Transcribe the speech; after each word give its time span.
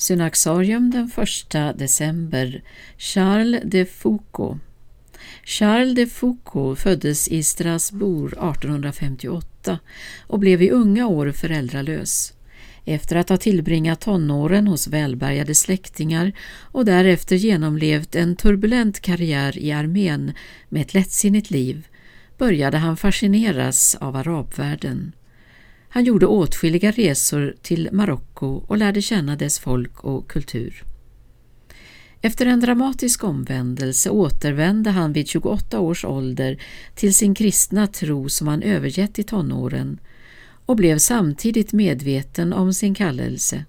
Synaxarium 0.00 0.90
den 0.90 1.10
1 1.16 1.78
december 1.78 2.62
Charles 2.98 3.62
de 3.64 3.84
Foucault 3.84 4.60
Charles 5.44 5.94
de 5.94 6.06
Foucault 6.06 6.78
föddes 6.78 7.28
i 7.28 7.42
Strasbourg 7.42 8.32
1858 8.32 9.78
och 10.26 10.38
blev 10.38 10.62
i 10.62 10.70
unga 10.70 11.06
år 11.06 11.32
föräldralös. 11.32 12.32
Efter 12.84 13.16
att 13.16 13.28
ha 13.28 13.36
tillbringat 13.36 14.00
tonåren 14.00 14.66
hos 14.66 14.88
välbärgade 14.88 15.54
släktingar 15.54 16.32
och 16.60 16.84
därefter 16.84 17.36
genomlevt 17.36 18.16
en 18.16 18.36
turbulent 18.36 19.00
karriär 19.00 19.58
i 19.58 19.72
armén 19.72 20.32
med 20.68 20.82
ett 20.82 20.94
lättsinnigt 20.94 21.50
liv 21.50 21.86
började 22.38 22.78
han 22.78 22.96
fascineras 22.96 23.94
av 23.94 24.16
arabvärlden. 24.16 25.12
Han 25.92 26.04
gjorde 26.04 26.26
åtskilliga 26.26 26.90
resor 26.90 27.54
till 27.62 27.88
Marocko 27.92 28.46
och 28.46 28.76
lärde 28.76 29.02
känna 29.02 29.36
dess 29.36 29.58
folk 29.58 30.04
och 30.04 30.30
kultur. 30.30 30.84
Efter 32.22 32.46
en 32.46 32.60
dramatisk 32.60 33.24
omvändelse 33.24 34.10
återvände 34.10 34.90
han 34.90 35.12
vid 35.12 35.28
28 35.28 35.80
års 35.80 36.04
ålder 36.04 36.62
till 36.94 37.14
sin 37.14 37.34
kristna 37.34 37.86
tro 37.86 38.28
som 38.28 38.48
han 38.48 38.62
övergett 38.62 39.18
i 39.18 39.22
tonåren 39.22 39.98
och 40.66 40.76
blev 40.76 40.98
samtidigt 40.98 41.72
medveten 41.72 42.52
om 42.52 42.74
sin 42.74 42.94
kallelse. 42.94 43.64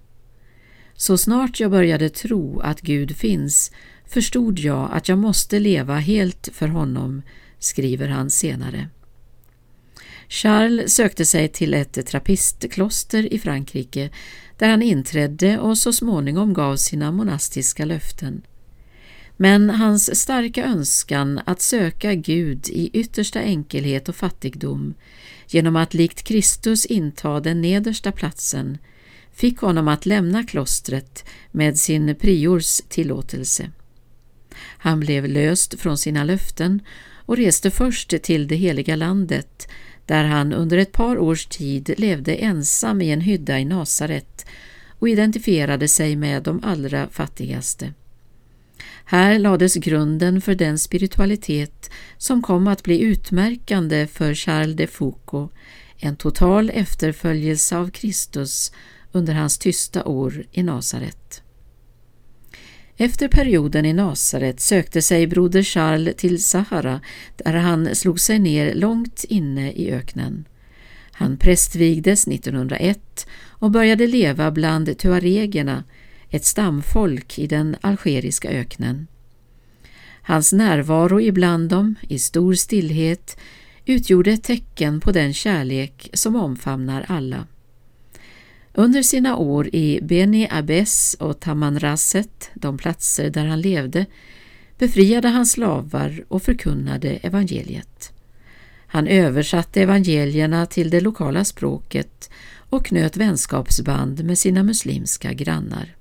Så 0.94 1.18
snart 1.18 1.60
jag 1.60 1.70
började 1.70 2.08
tro 2.08 2.60
att 2.60 2.80
Gud 2.80 3.16
finns 3.16 3.72
förstod 4.06 4.58
jag 4.58 4.88
att 4.92 5.08
jag 5.08 5.18
måste 5.18 5.58
leva 5.58 5.98
helt 5.98 6.48
för 6.52 6.68
honom, 6.68 7.22
skriver 7.58 8.08
han 8.08 8.30
senare. 8.30 8.88
Charles 10.32 10.94
sökte 10.94 11.26
sig 11.26 11.48
till 11.48 11.74
ett 11.74 12.06
trappistkloster 12.06 13.32
i 13.32 13.38
Frankrike 13.38 14.10
där 14.58 14.68
han 14.68 14.82
inträdde 14.82 15.58
och 15.58 15.78
så 15.78 15.92
småningom 15.92 16.54
gav 16.54 16.76
sina 16.76 17.12
monastiska 17.12 17.84
löften. 17.84 18.42
Men 19.36 19.70
hans 19.70 20.20
starka 20.20 20.64
önskan 20.64 21.40
att 21.46 21.60
söka 21.60 22.14
Gud 22.14 22.68
i 22.68 22.90
yttersta 22.92 23.40
enkelhet 23.40 24.08
och 24.08 24.16
fattigdom 24.16 24.94
genom 25.48 25.76
att 25.76 25.94
likt 25.94 26.22
Kristus 26.22 26.86
inta 26.86 27.40
den 27.40 27.60
nedersta 27.60 28.12
platsen 28.12 28.78
fick 29.32 29.58
honom 29.58 29.88
att 29.88 30.06
lämna 30.06 30.44
klostret 30.44 31.24
med 31.50 31.78
sin 31.78 32.14
priors 32.16 32.80
tillåtelse. 32.88 33.70
Han 34.58 35.00
blev 35.00 35.28
löst 35.28 35.80
från 35.80 35.98
sina 35.98 36.24
löften 36.24 36.80
och 37.26 37.36
reste 37.36 37.70
först 37.70 38.22
till 38.22 38.48
det 38.48 38.56
heliga 38.56 38.96
landet 38.96 39.68
där 40.06 40.24
han 40.24 40.52
under 40.52 40.78
ett 40.78 40.92
par 40.92 41.18
års 41.18 41.46
tid 41.46 41.94
levde 41.98 42.34
ensam 42.34 43.00
i 43.00 43.10
en 43.10 43.20
hydda 43.20 43.58
i 43.58 43.64
Nasaret 43.64 44.46
och 44.98 45.08
identifierade 45.08 45.88
sig 45.88 46.16
med 46.16 46.42
de 46.42 46.64
allra 46.64 47.08
fattigaste. 47.08 47.92
Här 49.04 49.38
lades 49.38 49.74
grunden 49.74 50.40
för 50.40 50.54
den 50.54 50.78
spiritualitet 50.78 51.90
som 52.18 52.42
kom 52.42 52.66
att 52.66 52.82
bli 52.82 53.00
utmärkande 53.00 54.06
för 54.06 54.34
Charles 54.34 54.76
de 54.76 54.86
Foucault, 54.86 55.52
en 55.98 56.16
total 56.16 56.70
efterföljelse 56.70 57.76
av 57.76 57.90
Kristus 57.90 58.72
under 59.12 59.34
hans 59.34 59.58
tysta 59.58 60.04
år 60.04 60.44
i 60.52 60.62
Nasaret. 60.62 61.42
Efter 62.96 63.28
perioden 63.28 63.84
i 63.84 63.92
Nasaret 63.92 64.60
sökte 64.60 65.02
sig 65.02 65.26
broder 65.26 65.62
Charles 65.62 66.16
till 66.16 66.44
Sahara 66.44 67.00
där 67.36 67.54
han 67.54 67.94
slog 67.94 68.20
sig 68.20 68.38
ner 68.38 68.74
långt 68.74 69.24
inne 69.28 69.72
i 69.72 69.90
öknen. 69.90 70.44
Han 71.12 71.36
prästvigdes 71.36 72.28
1901 72.28 73.26
och 73.48 73.70
började 73.70 74.06
leva 74.06 74.50
bland 74.50 74.98
tuaregerna, 74.98 75.84
ett 76.30 76.44
stamfolk 76.44 77.38
i 77.38 77.46
den 77.46 77.76
algeriska 77.80 78.50
öknen. 78.50 79.06
Hans 80.22 80.52
närvaro 80.52 81.20
ibland 81.20 81.68
dem, 81.68 81.94
i 82.08 82.18
stor 82.18 82.54
stillhet, 82.54 83.36
utgjorde 83.86 84.32
ett 84.32 84.42
tecken 84.42 85.00
på 85.00 85.12
den 85.12 85.34
kärlek 85.34 86.10
som 86.12 86.36
omfamnar 86.36 87.04
alla. 87.08 87.46
Under 88.74 89.02
sina 89.02 89.36
år 89.36 89.68
i 89.72 90.00
Beni 90.02 90.48
Abbes 90.50 91.16
och 91.20 91.40
Tamanrasset, 91.40 92.50
de 92.54 92.78
platser 92.78 93.30
där 93.30 93.46
han 93.46 93.60
levde, 93.60 94.06
befriade 94.78 95.28
han 95.28 95.46
slavar 95.46 96.24
och 96.28 96.42
förkunnade 96.42 97.08
evangeliet. 97.08 98.12
Han 98.86 99.06
översatte 99.06 99.82
evangelierna 99.82 100.66
till 100.66 100.90
det 100.90 101.00
lokala 101.00 101.44
språket 101.44 102.30
och 102.70 102.84
knöt 102.84 103.16
vänskapsband 103.16 104.24
med 104.24 104.38
sina 104.38 104.62
muslimska 104.62 105.32
grannar. 105.32 105.96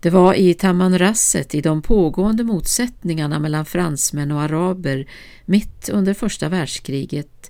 Det 0.00 0.10
var 0.10 0.34
i 0.34 0.54
Tamanrasset, 0.54 1.54
i 1.54 1.60
de 1.60 1.82
pågående 1.82 2.44
motsättningarna 2.44 3.38
mellan 3.38 3.64
fransmän 3.64 4.32
och 4.32 4.40
araber 4.40 5.06
mitt 5.44 5.88
under 5.88 6.14
första 6.14 6.48
världskriget, 6.48 7.41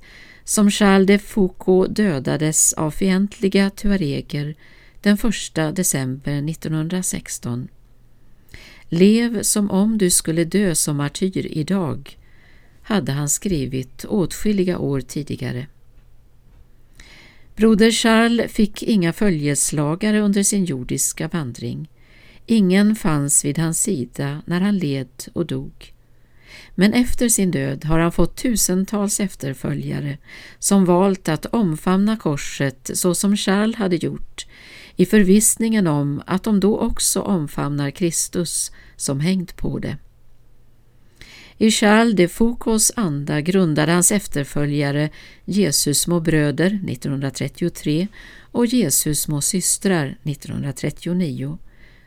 som 0.44 0.70
Charles 0.70 1.06
de 1.06 1.18
Foucault 1.18 1.96
dödades 1.96 2.72
av 2.72 2.90
fientliga 2.90 3.70
tuareger 3.70 4.54
den 5.00 5.18
1 5.56 5.76
december 5.76 6.50
1916. 6.50 7.68
Lev 8.88 9.42
som 9.42 9.70
om 9.70 9.98
du 9.98 10.10
skulle 10.10 10.44
dö 10.44 10.74
som 10.74 10.96
martyr 10.96 11.46
idag, 11.50 12.18
hade 12.82 13.12
han 13.12 13.28
skrivit 13.28 14.04
åtskilliga 14.04 14.78
år 14.78 15.00
tidigare. 15.00 15.66
Broder 17.56 17.90
Charles 17.90 18.52
fick 18.52 18.82
inga 18.82 19.12
följeslagare 19.12 20.20
under 20.20 20.42
sin 20.42 20.64
jordiska 20.64 21.28
vandring. 21.28 21.88
Ingen 22.46 22.96
fanns 22.96 23.44
vid 23.44 23.58
hans 23.58 23.82
sida 23.82 24.42
när 24.46 24.60
han 24.60 24.78
led 24.78 25.24
och 25.32 25.46
dog. 25.46 25.92
Men 26.74 26.92
efter 26.92 27.28
sin 27.28 27.50
död 27.50 27.84
har 27.84 27.98
han 27.98 28.12
fått 28.12 28.36
tusentals 28.36 29.20
efterföljare 29.20 30.18
som 30.58 30.84
valt 30.84 31.28
att 31.28 31.46
omfamna 31.46 32.16
korset 32.16 32.90
så 32.94 33.14
som 33.14 33.36
Charles 33.36 33.76
hade 33.76 33.96
gjort 33.96 34.46
i 34.96 35.06
förvissningen 35.06 35.86
om 35.86 36.22
att 36.26 36.42
de 36.42 36.60
då 36.60 36.78
också 36.78 37.20
omfamnar 37.20 37.90
Kristus 37.90 38.72
som 38.96 39.20
hängt 39.20 39.56
på 39.56 39.78
det. 39.78 39.96
I 41.58 41.70
Charles 41.70 42.16
de 42.16 42.28
Foucaults 42.28 42.92
anda 42.96 43.40
grundade 43.40 43.92
hans 43.92 44.12
efterföljare 44.12 45.10
Jesus 45.44 46.00
små 46.00 46.20
bröder 46.20 46.80
1933 46.88 48.08
och 48.52 48.66
Jesus 48.66 49.20
små 49.20 49.40
systrar 49.40 50.18
1939. 50.24 51.58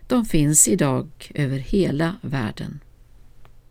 De 0.07 0.25
finns 0.25 0.67
idag 0.67 1.07
över 1.35 1.57
hela 1.57 2.15
världen. 2.21 2.79